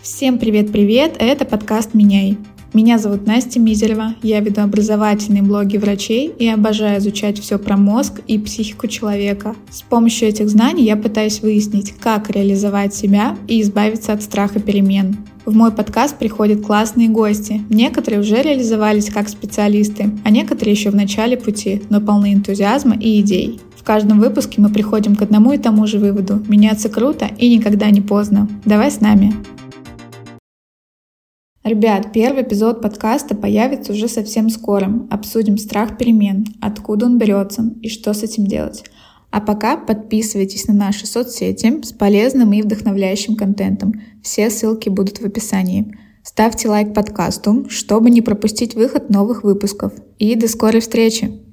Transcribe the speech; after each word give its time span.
Всем 0.00 0.38
привет-привет, 0.38 1.16
это 1.18 1.44
подкаст 1.44 1.92
«Меняй». 1.92 2.38
Меня 2.72 2.98
зовут 2.98 3.26
Настя 3.26 3.58
Мизерева, 3.58 4.14
я 4.22 4.38
веду 4.38 4.60
образовательные 4.60 5.42
блоги 5.42 5.76
врачей 5.76 6.32
и 6.38 6.46
обожаю 6.46 7.00
изучать 7.00 7.40
все 7.40 7.58
про 7.58 7.76
мозг 7.76 8.20
и 8.28 8.38
психику 8.38 8.86
человека. 8.86 9.56
С 9.68 9.82
помощью 9.82 10.28
этих 10.28 10.50
знаний 10.50 10.84
я 10.84 10.96
пытаюсь 10.96 11.40
выяснить, 11.40 11.94
как 11.98 12.30
реализовать 12.30 12.94
себя 12.94 13.36
и 13.48 13.60
избавиться 13.60 14.12
от 14.12 14.22
страха 14.22 14.60
перемен. 14.60 15.16
В 15.44 15.56
мой 15.56 15.72
подкаст 15.72 16.16
приходят 16.16 16.64
классные 16.64 17.08
гости. 17.08 17.62
Некоторые 17.68 18.20
уже 18.20 18.40
реализовались 18.40 19.10
как 19.10 19.28
специалисты, 19.28 20.12
а 20.24 20.30
некоторые 20.30 20.74
еще 20.74 20.90
в 20.90 20.94
начале 20.94 21.36
пути, 21.36 21.82
но 21.90 22.00
полны 22.00 22.34
энтузиазма 22.34 22.94
и 22.94 23.20
идей. 23.20 23.60
В 23.74 23.82
каждом 23.82 24.20
выпуске 24.20 24.60
мы 24.60 24.68
приходим 24.68 25.16
к 25.16 25.22
одному 25.22 25.52
и 25.52 25.58
тому 25.58 25.88
же 25.88 25.98
выводу. 25.98 26.40
Меняться 26.46 26.88
круто 26.88 27.28
и 27.36 27.52
никогда 27.52 27.90
не 27.90 28.00
поздно. 28.00 28.48
Давай 28.64 28.92
с 28.92 29.00
нами. 29.00 29.34
Ребят, 31.68 32.14
первый 32.14 32.44
эпизод 32.44 32.80
подкаста 32.80 33.34
появится 33.34 33.92
уже 33.92 34.08
совсем 34.08 34.48
скоро. 34.48 35.06
Обсудим 35.10 35.58
страх 35.58 35.98
перемен, 35.98 36.46
откуда 36.62 37.04
он 37.04 37.18
берется 37.18 37.74
и 37.82 37.90
что 37.90 38.14
с 38.14 38.22
этим 38.22 38.46
делать. 38.46 38.84
А 39.30 39.42
пока 39.42 39.76
подписывайтесь 39.76 40.66
на 40.66 40.72
наши 40.72 41.06
соцсети 41.06 41.82
с 41.84 41.92
полезным 41.92 42.54
и 42.54 42.62
вдохновляющим 42.62 43.36
контентом. 43.36 44.00
Все 44.22 44.48
ссылки 44.48 44.88
будут 44.88 45.18
в 45.18 45.26
описании. 45.26 45.94
Ставьте 46.22 46.70
лайк 46.70 46.94
подкасту, 46.94 47.66
чтобы 47.68 48.08
не 48.08 48.22
пропустить 48.22 48.74
выход 48.74 49.10
новых 49.10 49.44
выпусков. 49.44 49.92
И 50.18 50.36
до 50.36 50.48
скорой 50.48 50.80
встречи! 50.80 51.47